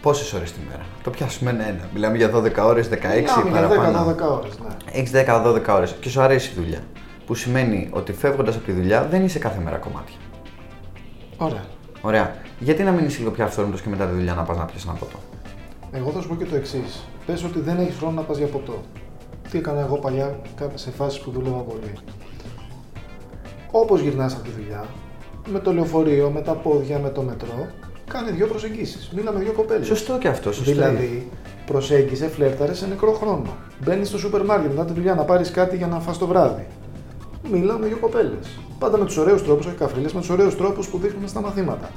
Πόσες 0.02 0.34
ώρες 0.34 0.52
τη 0.52 0.60
μέρα; 0.70 0.84
Το 1.04 1.10
πιάσουμε 1.10 1.50
ένα-ένα. 1.50 1.90
Μιλάμε 1.94 2.18
για 2.18 2.30
12 2.30 2.66
ώρες, 2.66 2.88
16 2.88 2.96
παραπάνω. 3.52 3.90
Για 3.90 4.26
10-12 4.30 4.32
ώρες, 4.32 4.60
ναι. 4.60 4.76
Έχεις 4.92 5.12
10-12 5.12 5.76
ώρες 5.76 5.96
και 6.00 6.10
σου 6.10 6.22
αρέσει 6.22 6.52
η 6.52 6.54
δουλειά. 6.56 6.80
Που 7.26 7.36
σημαίνει 7.36 7.90
ότι 7.92 8.14
φεύγοντας 8.14 8.56
από 8.56 8.66
τη 8.66 8.72
δουλειά 8.72 9.04
δεν 9.04 9.24
είσαι 9.24 9.40
κάθε 9.40 9.62
μέρα 9.62 9.78
κομμάτια. 9.78 10.16
Ωραία. 11.38 11.64
Ωραία. 12.06 12.36
Γιατί 12.60 12.84
να 12.84 12.92
μην 12.92 13.06
είσαι 13.06 13.20
λίγο 13.20 13.32
πιο 13.32 13.44
αυθόρμητος 13.44 13.82
και 13.82 13.90
μετά 13.90 14.06
τη 14.06 14.14
δουλειά 14.16 14.34
να 14.34 14.44
πας 14.44 14.58
να 14.58 14.66
πιάσει 14.66 14.86
ένα 14.90 14.98
ποτό; 14.98 15.18
Εγώ 15.92 16.10
θα 16.12 16.22
σου 16.22 16.28
πω 16.28 16.36
και 16.36 16.46
το 16.46 16.56
εξής. 16.56 17.04
Πες 17.26 17.44
ότι 17.44 17.60
δεν 17.60 17.80
έχεις 17.80 17.96
χρόνο 17.96 18.14
να 18.14 18.22
πας 18.22 18.38
για 18.38 18.48
ποτό. 18.48 18.82
Τι 19.52 19.58
έκανα 19.58 19.80
εγώ 19.80 19.98
παλιά 19.98 20.40
σε 20.74 20.92
φάσεις 20.92 21.20
που 21.20 21.32
δούλευα 21.32 21.58
πολύ. 21.58 21.94
Όπως 23.72 24.02
γυρνάς 24.02 24.34
από 24.34 24.44
τη 24.44 24.50
δουλειά, 24.50 24.86
με 25.52 25.60
το 25.60 25.74
λεωφορείο, 25.74 26.30
με 26.30 26.42
τα 26.42 26.54
πόδια, 26.54 27.00
με 27.00 27.10
το 27.10 27.22
μετρό, 27.22 27.68
κάνε 28.08 28.32
δύο 28.32 28.48
προσεγγίσεις. 28.48 29.12
Μίλα 29.16 29.32
με 29.32 29.40
δύο 29.40 29.52
κοπέλες. 29.52 29.88
Σωστό 29.88 30.18
και 30.18 30.28
αυτό. 30.28 30.52
Σωστό 30.52 30.72
δηλαδή, 30.72 31.30
προσέγγισε, 31.66 32.28
φλέρταρες 32.28 32.78
σε 32.78 32.88
νεκρό 32.88 33.14
χρόνο. 33.14 33.58
Μπαίνεις 33.84 34.08
στο 34.08 34.18
σούπερ 34.18 34.46
μάρκετ 34.46 34.72
μετά 34.72 34.86
τη 34.86 34.94
δουλειά 34.94 35.16
να 35.16 35.24
πάρεις 35.24 35.52
κάτι 35.52 35.78
για 35.78 35.88
να 35.88 36.00
φας 36.00 36.18
το 36.18 36.28
βράδυ. 36.28 36.68
Μίλα 37.52 37.78
με 37.78 37.88
δύο 37.88 37.98
κοπέλες. 37.98 38.60
Πάντα 38.80 38.98
με 38.98 39.06
τους 39.06 39.18
ωραίους 39.18 39.44
τρόπους, 39.44 39.66
όχι 39.66 39.76
καφρίλε, 39.76 40.10
με 40.14 40.20
τους 40.20 40.30
ωραίους 40.30 40.58
τρόπους 40.58 40.88
που 40.88 40.98
δείχνουμε 40.98 41.28
στα 41.28 41.42
μαθήματα. 41.42 41.90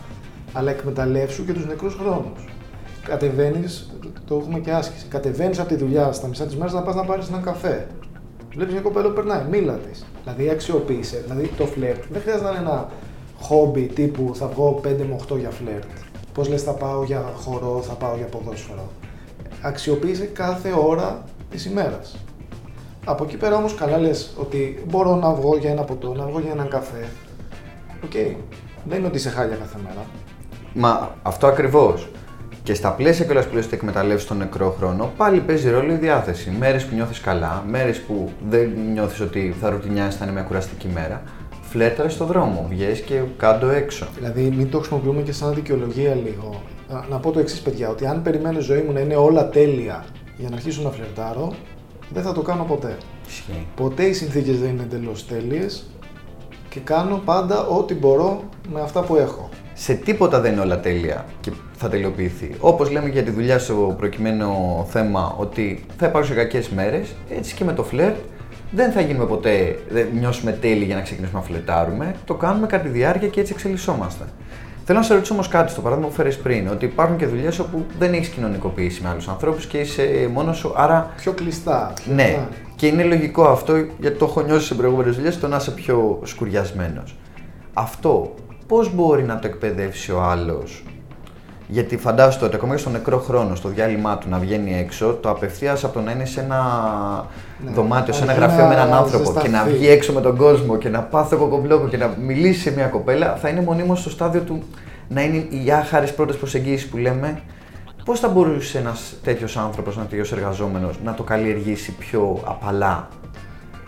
Αλλά 0.53 0.71
εκμεταλλεύσου 0.71 1.45
και 1.45 1.53
τους 1.53 1.67
νεκρούς 1.67 1.95
χρόνους. 1.95 2.49
Κατεβαίνεις, 3.03 3.99
το 4.25 4.37
έχουμε 4.37 4.59
και 4.59 4.73
άσκηση. 4.73 5.07
Κατεβαίνεις 5.07 5.59
από 5.59 5.69
τη 5.69 5.75
δουλειά 5.75 6.13
στα 6.13 6.29
μισά 6.29 6.45
της 6.45 6.57
μέρας 6.57 6.73
να 6.73 6.83
πας 6.83 6.95
να 6.95 7.05
πάρεις 7.05 7.29
έναν 7.29 7.43
καφέ. 7.43 7.87
Βλέπεις 8.55 8.73
μια 8.73 8.83
κοπέλα 8.83 9.09
που 9.09 9.15
περνάει, 9.15 9.45
μίλα 9.51 9.73
της. 9.73 10.07
Δηλαδή 10.23 10.51
αξιοποίησε. 10.51 11.23
Δηλαδή 11.27 11.51
το 11.57 11.67
φλερτ 11.67 12.03
δεν 12.11 12.21
χρειάζεται 12.21 12.45
να 12.45 12.51
είναι 12.51 12.59
ένα 12.59 12.89
χόμπι 13.41 13.87
τύπου 13.87 14.31
θα 14.35 14.47
βγω 14.47 14.81
5 14.85 15.05
με 15.05 15.15
8 15.15 15.37
για 15.39 15.51
φλερτ. 15.51 15.91
Πώς 16.35 16.49
λες, 16.49 16.63
θα 16.63 16.73
πάω 16.73 17.05
για 17.05 17.25
χορό, 17.37 17.83
θα 17.83 17.93
πάω 17.93 18.17
για 18.17 18.27
ποδόσφαιρο. 18.27 18.89
Αξιοποίησε 19.63 20.25
κάθε 20.25 20.73
ώρα 20.87 21.25
της 21.51 21.67
ημέρας. 21.67 22.17
Από 23.09 23.25
εκεί 23.25 23.37
πέρα 23.37 23.57
όμως 23.57 23.75
καλά 23.75 23.99
λες 23.99 24.31
ότι 24.37 24.85
μπορώ 24.89 25.15
να 25.15 25.33
βγω 25.33 25.57
για 25.57 25.71
ένα 25.71 25.83
ποτό, 25.83 26.15
να 26.15 26.27
βγω 26.27 26.41
για 26.41 26.51
έναν 26.51 26.69
καφέ. 26.69 27.09
Ok. 28.05 28.11
Okay. 28.15 28.35
Δεν 28.85 28.99
είναι 28.99 29.07
ότι 29.07 29.17
είσαι 29.17 29.31
χάλια 29.31 29.57
κάθε 29.57 29.79
μέρα. 29.83 30.05
Μα 30.75 31.15
αυτό 31.23 31.47
ακριβώς. 31.47 32.09
Και 32.63 32.75
στα 32.75 32.91
πλαίσια 32.91 33.25
κιόλας 33.25 33.47
που 33.47 33.55
λες 33.55 33.65
ότι 33.67 33.75
εκμεταλλεύει 33.75 34.25
τον 34.25 34.37
νεκρό 34.37 34.75
χρόνο, 34.79 35.13
πάλι 35.17 35.41
παίζει 35.41 35.71
ρόλο 35.71 35.93
η 35.93 35.97
διάθεση. 35.97 36.51
Μέρες 36.59 36.85
που 36.85 36.95
νιώθεις 36.95 37.21
καλά, 37.21 37.65
μέρες 37.69 38.01
που 38.01 38.31
δεν 38.49 38.73
νιώθεις 38.93 39.21
ότι 39.21 39.55
θα 39.61 39.71
ρουτινιάσεις, 39.71 40.19
θα 40.19 40.25
είναι 40.25 40.33
μια 40.33 40.43
κουραστική 40.43 40.89
μέρα. 40.95 41.23
Φλέρταρες 41.63 42.13
στο 42.13 42.25
δρόμο, 42.25 42.67
βγαίνεις 42.69 43.01
και 43.01 43.21
κάτω 43.37 43.69
έξω. 43.69 44.07
Δηλαδή, 44.15 44.41
μην 44.57 44.71
το 44.71 44.79
χρησιμοποιούμε 44.79 45.23
και 45.23 45.33
σαν 45.33 45.55
δικαιολογία 45.55 46.15
λίγο. 46.15 46.63
Να 47.11 47.19
πω 47.19 47.31
το 47.31 47.39
εξής, 47.39 47.61
παιδιά, 47.61 47.89
ότι 47.89 48.07
αν 48.07 48.23
περιμένω 48.23 48.59
η 48.59 48.63
ζωή 48.63 48.81
μου 48.81 48.93
να 48.93 49.01
είναι 49.01 49.17
όλα 49.17 49.49
τέλεια 49.49 50.05
για 50.37 50.49
να 50.49 50.57
αρχίσω 50.57 50.83
να 50.83 50.91
φλερτάρω, 50.91 51.55
δεν 52.11 52.23
θα 52.23 52.33
το 52.33 52.43
κάνω 52.43 52.65
ποτέ. 52.65 52.97
Ισχύει. 53.27 53.67
Ποτέ 53.77 54.05
οι 54.05 54.13
συνθήκες 54.13 54.61
δεν 54.61 54.69
είναι 54.69 54.83
εντελώς 54.83 55.27
τέλειες 55.27 55.87
και 56.69 56.81
κάνω 56.81 57.23
πάντα 57.25 57.67
ό,τι 57.67 57.95
μπορώ 57.95 58.43
με 58.73 58.81
αυτά 58.81 59.03
που 59.03 59.17
έχω 59.17 59.49
σε 59.79 59.95
τίποτα 59.95 60.41
δεν 60.41 60.53
είναι 60.53 60.61
όλα 60.61 60.81
τέλεια 60.81 61.25
και 61.41 61.51
θα 61.77 61.89
τελειοποιηθεί. 61.89 62.55
Όπως 62.61 62.91
λέμε 62.91 63.09
για 63.09 63.23
τη 63.23 63.31
δουλειά 63.31 63.59
στο 63.59 63.95
προκειμένο 63.99 64.87
θέμα, 64.91 65.35
ότι 65.39 65.85
θα 65.97 66.07
υπάρξουν 66.07 66.37
κακές 66.37 66.69
μέρες, 66.69 67.15
έτσι 67.31 67.55
και 67.55 67.65
με 67.65 67.73
το 67.73 67.85
φλερτ 67.85 68.17
δεν 68.71 68.93
θα 68.93 69.01
γίνουμε 69.01 69.27
ποτέ, 69.27 69.79
δεν 69.89 70.09
νιώσουμε 70.19 70.53
τέλειοι 70.53 70.83
για 70.87 70.95
να 70.95 71.01
ξεκινήσουμε 71.01 71.41
να 71.41 71.47
φλετάρουμε. 71.47 72.15
Το 72.25 72.35
κάνουμε 72.35 72.67
κατά 72.67 72.83
τη 72.83 72.89
διάρκεια 72.89 73.29
και 73.29 73.41
έτσι 73.41 73.53
εξελισσόμαστε. 73.53 74.25
Θέλω 74.89 74.99
να 74.99 75.05
σε 75.05 75.15
ρωτήσω 75.15 75.35
όμως 75.35 75.49
κάτι 75.49 75.71
στο 75.71 75.81
παράδειγμα 75.81 76.09
που 76.09 76.15
φέρει 76.15 76.35
πριν, 76.35 76.69
ότι 76.69 76.85
υπάρχουν 76.85 77.17
και 77.17 77.27
δουλειές 77.27 77.59
όπου 77.59 77.87
δεν 77.99 78.13
έχεις 78.13 78.29
κοινωνικοποιήσει 78.29 79.03
με 79.03 79.09
άλλους 79.09 79.29
ανθρώπους 79.29 79.67
και 79.67 79.79
είσαι 79.79 80.31
μόνος 80.33 80.57
σου, 80.57 80.73
άρα. 80.77 81.11
Πιο 81.17 81.33
κλειστά. 81.33 81.93
Πιο 82.05 82.15
Ναι, 82.15 82.23
κλειστά. 82.25 82.49
και 82.77 82.87
είναι 82.87 83.03
λογικό 83.05 83.45
αυτό 83.45 83.77
γιατί 83.77 84.19
το 84.19 84.25
έχω 84.25 84.41
νιώσει 84.41 84.67
σε 84.67 84.75
προηγούμενες 84.75 85.15
δουλειές, 85.17 85.39
το 85.41 85.49
να 85.49 85.57
είσαι 85.57 85.71
πιο 85.71 86.21
σκουριασμένος. 86.25 87.17
Αυτό 87.75 88.35
πώς 88.67 88.95
μπορεί 88.95 89.23
να 89.23 89.39
το 89.39 89.47
εκπαιδεύσει 89.47 90.13
ο 90.13 90.21
άλλος, 90.23 90.83
γιατί 91.69 91.97
φαντάζομαι 91.97 92.47
ότι 92.47 92.55
ακόμα 92.57 92.75
και 92.75 92.81
στο 92.81 92.91
νεκρό 92.91 93.19
χρόνο, 93.19 93.55
στο 93.55 93.69
διάλειμμα 93.69 94.19
του 94.19 94.29
να 94.29 94.39
βγαίνει 94.39 94.79
έξω, 94.79 95.19
το 95.23 95.31
απευθείας 95.31 95.85
από 95.85 95.93
το 95.95 96.01
να 96.01 96.11
είναι 96.11 96.25
σε 96.25 96.41
ένα 96.41 96.61
Ναι. 97.65 97.71
δωμάτιο, 97.71 98.13
σε 98.15 98.23
ένα 98.23 98.33
Αρχή 98.33 98.45
γραφείο 98.45 98.67
με 98.67 98.75
να 98.75 98.81
έναν 98.83 98.95
άνθρωπο 98.95 99.25
και 99.25 99.49
να 99.49 99.59
ζεσταθεί. 99.59 99.71
βγει 99.73 99.89
έξω 99.89 100.13
με 100.13 100.21
τον 100.21 100.37
κόσμο 100.37 100.77
και 100.77 100.89
να 100.89 101.03
πάθει 101.03 101.37
κοκομπλόκο 101.37 101.89
και 101.89 101.97
να 101.97 102.15
μιλήσει 102.27 102.61
σε 102.61 102.71
μια 102.75 102.87
κοπέλα, 102.87 103.37
θα 103.37 103.49
είναι 103.49 103.61
μονίμως 103.61 104.01
στο 104.01 104.11
στάδιο 104.11 104.41
του 104.41 104.63
να 105.09 105.23
είναι 105.23 105.37
οι 105.37 105.71
άχαρες 105.73 106.15
πρώτες 106.15 106.37
προσεγγίσεις 106.37 106.89
που 106.89 106.97
λέμε. 106.97 107.41
Πώς 108.05 108.21
θα 108.21 108.29
μπορούσε 108.29 108.79
ένας 108.79 109.15
τέτοιος 109.23 109.57
άνθρωπος, 109.57 109.97
ένας 109.97 110.09
τέτοιος 110.09 110.33
εργαζόμενος, 110.33 110.99
να 111.05 111.15
το 111.15 111.23
καλλιεργήσει 111.23 111.93
πιο 111.93 112.41
απαλά; 112.45 113.09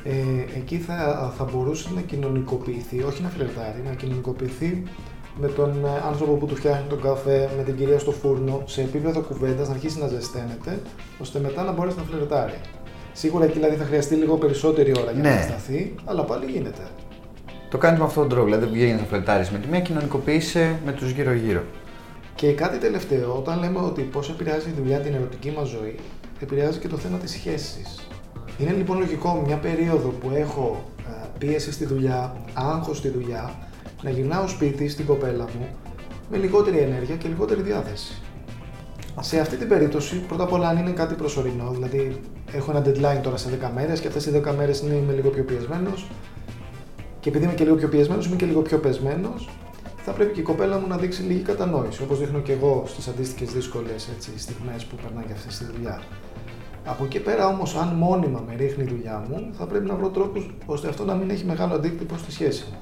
Ε, 0.05 0.11
εκεί 0.59 0.77
θα, 0.77 1.33
θα 1.39 1.47
μπορούσε 1.53 1.89
να 1.95 2.01
κοινωνικοποιηθεί, 2.01 3.03
όχι 3.03 3.23
να 3.23 3.29
φλερτάρει, 3.29 3.83
να 3.89 3.95
κοινωνικοποιηθεί 3.95 4.83
με 5.41 5.49
τον 5.49 5.71
ε, 5.85 5.89
άνθρωπο 6.07 6.33
που 6.33 6.47
του 6.47 6.57
φτιάχνει 6.57 6.85
τον 6.89 7.01
καφέ, 7.03 7.51
με 7.57 7.63
την 7.63 7.77
κυρία 7.77 7.99
στο 7.99 8.11
φούρνο, 8.11 8.63
σε 8.67 8.81
επίπεδο 8.81 9.21
κουβέντας, 9.21 9.69
να 9.69 9.75
αρχίσει 9.75 9.99
να 9.99 10.07
ζεσταίνεται, 10.07 10.79
ώστε 11.21 11.39
μετά 11.39 11.63
να 11.63 11.73
μπορέσει 11.73 11.97
να 11.97 12.03
φλερτάρει. 12.03 12.61
Σίγουρα 13.13 13.45
εκεί 13.45 13.53
δηλαδή 13.53 13.77
θα 13.77 13.85
χρειαστεί 13.85 14.15
λίγο 14.15 14.37
περισσότερη 14.37 14.93
ώρα 15.03 15.11
για 15.13 15.23
Ναι. 15.23 15.35
να 15.35 15.41
σταθεί, 15.41 15.95
αλλά 16.05 16.23
πάλι 16.25 16.47
γίνεται. 16.51 16.83
Το 17.71 17.79
κάνεις 17.79 17.99
με 17.99 18.05
αυτόν 18.05 18.23
τον 18.23 18.31
τρόπο. 18.31 18.45
Δηλαδή, 18.45 18.65
δεν 18.65 18.75
βγαίνει 18.75 19.01
να 19.01 19.07
φλερτάρεις 19.07 19.51
με 19.51 19.59
τη 19.59 19.69
μία, 19.69 19.81
κοινωνικοποιείσαι 19.81 20.79
με 20.85 20.93
τους 20.93 21.11
γύρω-γύρω. 21.11 21.63
Και 22.35 22.53
κάτι 22.53 22.79
τελευταίο, 22.79 23.35
όταν 23.37 23.59
λέμε 23.59 23.79
ότι 23.79 24.03
πώς 24.03 24.31
επηρεάζει 24.31 24.69
η 24.69 24.73
δουλειά 24.77 24.99
την 24.99 25.15
ερωτική 25.15 25.51
μας 25.57 25.69
ζωή, 25.69 25.95
επηρεάζει 26.41 26.79
και 26.79 26.89
το 26.89 26.97
θέμα 26.97 27.19
της 27.19 27.31
σχέσης. 27.31 28.09
Είναι 28.59 28.73
λοιπόν 28.73 28.99
λογικό 28.99 29.43
μια 29.47 29.57
περίοδο 29.57 30.09
που 30.09 30.31
έχω 30.35 30.85
ε, 31.09 31.27
πίεση 31.39 31.73
στη 31.73 31.85
δουλειά, 31.85 32.37
άγχος 32.55 32.97
στη 32.97 33.09
δουλειά, 33.09 33.55
να 34.03 34.11
γυρνάω 34.11 34.49
σπίτι 34.49 34.89
στην 34.89 35.07
κοπέλα 35.07 35.45
μου 35.59 35.69
με 36.31 36.37
λιγότερη 36.37 36.79
ενέργεια 36.79 37.17
και 37.17 37.29
λιγότερη 37.29 37.63
διάθεση. 37.63 38.23
Σε 39.21 39.41
αυτή 39.41 39.57
την 39.57 39.69
περίπτωση, 39.69 40.21
πρώτα 40.21 40.43
απ' 40.43 40.53
όλα, 40.53 40.69
αν 40.69 40.77
είναι 40.77 40.91
κάτι 40.91 41.15
προσωρινό, 41.15 41.71
δηλαδή 41.71 42.21
έχω 42.53 42.71
ένα 42.71 42.83
deadline 42.87 43.23
τώρα 43.23 43.37
σε 43.37 43.59
10 43.63 43.71
μέρες 43.75 44.01
και 44.01 44.07
αυτές 44.07 44.27
οι 44.27 44.43
10 44.47 44.55
μέρες 44.57 44.81
είναι 44.81 44.95
είμαι 44.95 45.13
λίγο 45.13 45.29
πιο 45.29 45.45
πιεσμένος, 45.45 46.07
και 47.21 47.29
επειδή 47.29 47.45
είμαι 47.45 47.55
και 47.55 47.65
λίγο 47.65 47.77
πιο 47.77 47.89
πιεσμένος, 47.89 48.27
είμαι 48.27 48.37
και 48.37 48.47
λίγο 48.47 48.63
πιο 48.63 48.79
πεσμένος, 48.79 49.49
θα 50.05 50.13
πρέπει 50.13 50.33
και 50.33 50.41
η 50.41 50.43
κοπέλα 50.43 50.79
μου 50.79 50.87
να 50.87 50.97
δείξει 50.97 51.23
λίγη 51.23 51.41
κατανόηση. 51.41 52.03
Όπως 52.03 52.19
δείχνω 52.19 52.39
και 52.39 52.53
εγώ 52.53 52.83
στις 52.87 53.09
αντίστοιχες 53.09 53.53
δύσκολες 53.55 54.09
στιγμές 54.37 54.85
που 54.85 54.97
περνάει 55.03 55.25
και 55.25 55.33
αυτή 55.33 55.53
στη 55.53 55.65
δουλειά. 55.65 56.03
Από 56.85 57.05
εκεί 57.05 57.21
πέρα 57.21 57.47
όμως, 57.47 57.77
αν 57.77 57.89
μόνιμα 57.89 58.45
με 58.47 58.55
ρίχνει 58.57 58.85
η 58.85 58.87
δουλειά 58.87 59.25
μου, 59.29 59.51
θα 59.59 59.67
πρέπει 59.67 59.87
να 59.87 59.95
βρω 59.95 60.09
τρόπους 60.09 60.55
ώστε 60.67 60.89
αυτό 60.89 61.05
να 61.05 61.15
μην 61.15 61.31
έχει 61.31 61.45
μεγάλο 61.45 61.75
αντίκτυπο 61.75 62.17
στη 62.17 62.33
σχέση 62.33 62.65
μου. 62.71 62.79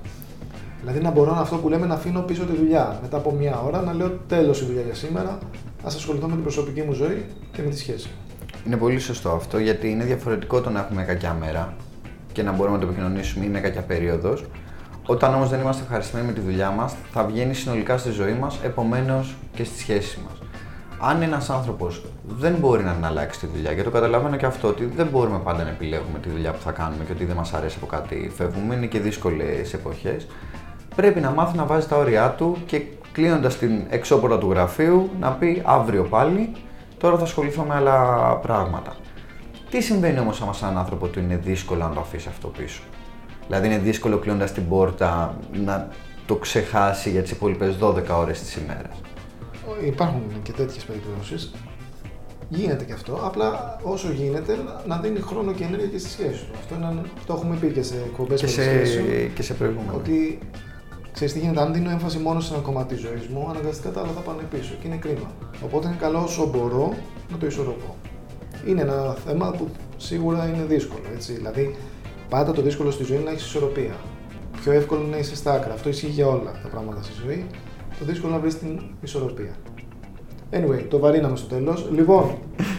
Δηλαδή 0.87 1.05
να 1.05 1.11
μπορώ 1.11 1.33
αυτό 1.33 1.57
που 1.57 1.69
λέμε 1.69 1.87
να 1.87 1.95
αφήνω 1.95 2.21
πίσω 2.21 2.45
τη 2.45 2.57
δουλειά. 2.57 2.99
Μετά 3.02 3.16
από 3.16 3.33
μία 3.33 3.61
ώρα 3.61 3.81
να 3.81 3.93
λέω 3.93 4.11
τέλος 4.28 4.61
η 4.61 4.64
δουλειά 4.64 4.83
για 4.83 4.95
σήμερα, 4.95 5.38
ας 5.85 5.95
ασχοληθώ 5.95 6.26
με 6.26 6.33
την 6.33 6.43
προσωπική 6.43 6.83
μου 6.83 6.93
ζωή 6.93 7.25
και 7.52 7.62
με 7.62 7.71
τη 7.71 7.78
σχέση. 7.78 8.11
Είναι 8.66 8.76
πολύ 8.76 8.99
σωστό 8.99 9.31
αυτό 9.31 9.59
γιατί 9.59 9.90
είναι 9.90 10.05
διαφορετικό 10.05 10.61
το 10.61 10.71
να 10.71 10.81
έχουμε 10.81 11.02
κακιά 11.02 11.37
μέρα 11.40 11.75
και 12.33 12.43
να 12.43 12.52
μπορούμε 12.52 12.76
να 12.76 12.83
το 12.83 12.88
επικοινωνήσουμε 12.88 13.45
ή 13.45 13.49
μια 13.49 13.61
κακιά 13.61 13.83
περίοδος. 13.83 14.45
Όταν 15.07 15.35
όμως 15.35 15.49
δεν 15.49 15.61
είμαστε 15.61 15.83
ευχαριστημένοι 15.83 16.26
με 16.26 16.33
τη 16.33 16.40
δουλειά 16.40 16.71
μας, 16.71 16.95
θα 17.12 17.25
βγαίνει 17.25 17.55
συνολικά 17.55 17.99
στη 17.99 18.11
ζωή 18.11 18.33
μας, 18.33 18.59
επομένως 18.62 19.37
και 19.55 19.64
στη 19.64 19.78
σχέση 19.78 20.19
μας. 20.25 20.38
Αν 21.00 21.23
ένας 21.23 21.50
άνθρωπος 21.50 22.05
δεν 22.26 22.55
μπορεί 22.55 22.83
να 22.83 22.93
την 22.93 23.05
αλλάξει 23.05 23.40
τη 23.40 23.47
δουλειά, 23.47 23.73
γιατί 23.73 23.88
το 23.88 23.90
καταλαβαίνω 23.90 24.37
και 24.37 24.47
αυτό, 24.47 24.69
ότι 24.69 24.85
δεν 24.85 25.07
μπορούμε 25.07 25.38
πάντα 25.38 25.62
να 25.62 25.69
επιλέγουμε 25.69 26.19
τη 26.19 26.28
δουλειά 26.28 26.52
που 26.52 26.61
θα 26.61 26.73
κάνουμε 26.73 27.05
και 27.05 27.12
ότι 27.12 27.25
δεν 27.25 27.37
μας 27.37 27.52
αρέσει 27.52 27.76
από 27.76 27.87
κάτι 27.87 28.33
φεύγουμε, 28.37 28.75
είναι 28.75 28.87
και 28.87 29.00
δύσκολες 29.00 29.75
εποχές. 29.75 30.26
Πρέπει 30.97 31.21
να 31.21 31.31
μάθει 31.31 31.57
να 31.57 31.65
βάζει 31.65 31.87
τα 31.87 31.97
όρια 31.97 32.31
του 32.31 32.57
και 32.67 32.83
κλείνοντας 33.12 33.59
την 33.59 33.83
εξώπορτα 33.88 34.38
του 34.38 34.50
γραφείου 34.50 35.11
να 35.21 35.33
πει 35.33 35.62
αύριο 35.65 36.05
πάλι, 36.05 36.53
τώρα 36.99 37.17
θα 37.17 37.23
ασχοληθώ 37.23 37.62
με 37.62 37.75
άλλα 37.75 37.97
πράγματα. 38.37 38.97
Τι 39.71 39.81
συμβαίνει 39.81 40.19
όμως 40.19 40.41
άμα 40.43 40.53
σαν 40.53 40.79
άνθρωπο 40.79 41.07
του 41.07 41.19
είναι 41.19 41.37
δύσκολο 41.37 41.81
να 41.81 41.95
το 41.95 42.00
αφήσει 42.00 42.29
αυτό 42.29 42.49
πίσω; 42.49 42.83
Δηλαδή 43.47 43.67
είναι 43.67 43.79
δύσκολο 43.79 44.19
κλείνοντας 44.19 44.53
την 44.53 44.69
πόρτα 44.69 45.38
να 45.65 45.88
το 46.26 46.35
ξεχάσει 46.35 47.11
για 47.11 47.23
τις 47.23 47.31
υπόλοιπες 47.31 47.76
12 47.81 48.03
ώρες 48.11 48.41
της 48.41 48.57
ημέρας; 48.57 49.00
Υπάρχουν 49.87 50.23
και 50.43 50.53
τέτοιες 50.53 50.85
περιπτώσεις. 50.85 51.53
Γίνεται 52.49 52.85
και 52.85 52.93
αυτό. 52.93 53.21
Απλά 53.25 53.79
όσο 53.83 54.11
γίνεται 54.11 54.57
να 54.87 54.97
δίνει 54.97 55.21
χρόνο 55.21 55.53
και 55.53 55.65
ενέργεια 55.65 55.88
και 55.88 55.99
στη 55.99 56.11
σχέση 56.11 56.45
του. 56.45 56.53
Αυτό 56.59 56.75
είναι, 56.75 57.03
το 57.26 57.35
έχουμε 57.37 57.57
πει 57.57 57.69
και 57.69 57.83
σε 57.83 57.95
εκπομπές 58.07 58.41
Και 58.41 58.47
σε, 58.47 58.62
και 59.35 59.43
σε 59.43 59.55
προηγούμενο. 59.55 59.97
Ότι 59.97 60.38
ξέρεις 61.17 61.33
τι 61.33 61.39
γίνεται, 61.39 61.61
αν 61.61 61.73
δίνω 61.73 61.91
έμφαση 61.91 62.19
μόνο 62.19 62.41
σε 62.41 62.55
ένα 62.55 62.63
κομμάτι 62.63 62.95
τη 62.95 63.01
ζωή 63.01 63.21
μου, 63.33 63.47
αναγκαστικά 63.51 63.91
τα 63.91 64.01
άλλα 64.01 64.11
θα 64.15 64.21
πάνε 64.21 64.43
πίσω 64.51 64.73
και 64.81 64.87
είναι 64.87 64.97
κρίμα. 64.97 65.31
Οπότε 65.65 65.87
είναι 65.87 65.97
καλό 66.01 66.19
όσο 66.23 66.47
μπορώ 66.53 66.93
να 67.31 67.37
το 67.39 67.47
ισορροπώ. 67.47 67.95
Είναι 68.67 68.81
ένα 68.81 69.17
θέμα 69.27 69.51
που 69.59 69.69
σίγουρα 69.97 70.47
είναι 70.55 70.65
δύσκολο. 70.69 71.03
Έτσι. 71.15 71.33
Δηλαδή, 71.33 71.77
πάντα 72.29 72.53
το 72.53 72.63
δύσκολο 72.63 72.91
στη 72.91 73.05
ζωή 73.05 73.17
είναι 73.17 73.25
να 73.25 73.31
έχεις 73.31 73.45
ισορροπία. 73.47 73.95
Πιο 74.63 74.73
εύκολο 74.73 75.01
είναι 75.01 75.11
να 75.11 75.19
είσαι 75.19 75.37
στα 75.37 75.53
άκρα. 75.53 75.73
Αυτό 75.73 75.89
ισχύει 75.89 76.07
για 76.07 76.27
όλα 76.27 76.51
τα 76.63 76.69
πράγματα 76.69 77.03
στη 77.03 77.13
ζωή. 77.25 77.45
Το 77.99 78.05
δύσκολο 78.05 78.29
είναι 78.33 78.37
να 78.37 78.43
βρεις 78.43 78.59
την 78.59 78.81
ισορροπία. 79.01 79.53
Anyway, 80.53 80.85
το 80.89 80.99
βαρύναμε 80.99 81.37
στο 81.37 81.47
τέλος. 81.55 81.89
Λοιπόν, 81.95 82.31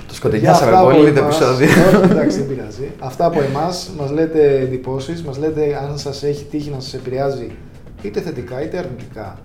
Το 0.07 0.13
σκοτεινιάσαμε 0.13 0.71
πολύ 0.83 1.11
το 1.13 1.19
εμάς- 1.19 1.35
επεισόδιο. 1.41 1.67
Όχι, 2.03 2.11
εντάξει, 2.11 2.37
δεν 2.37 2.47
πειράζει. 2.55 2.91
Αυτά 2.99 3.25
από 3.25 3.41
εμάς. 3.41 3.89
Μας 3.99 4.11
λέτε 4.11 4.59
εντυπώσεις, 4.59 5.23
μας 5.23 5.37
λέτε 5.37 5.79
αν 5.89 5.97
σας 5.97 6.23
έχει 6.23 6.43
τύχει 6.45 6.69
να 6.69 6.79
σας 6.79 6.93
επηρεάζει 6.93 7.51
είτε 8.01 8.21
θετικά 8.21 8.61
είτε 8.61 8.77
αρνητικά 8.77 9.39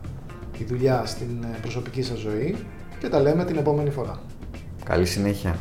η 0.62 0.64
δουλειά 0.64 1.02
στην 1.06 1.42
ε, 1.42 1.58
προσωπική 1.60 2.02
σας 2.02 2.18
ζωή 2.18 2.56
και 2.98 3.08
τα 3.08 3.20
λέμε 3.20 3.44
την 3.44 3.56
επόμενη 3.56 3.90
φορά. 3.90 4.20
Καλή 4.84 5.06
συνέχεια. 5.06 5.56